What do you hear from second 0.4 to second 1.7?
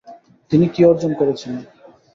তিনি কি অর্জন করেছেন।